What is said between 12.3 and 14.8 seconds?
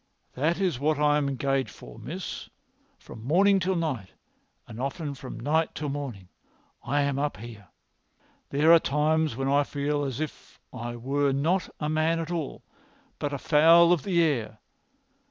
all, but a fowl of the air.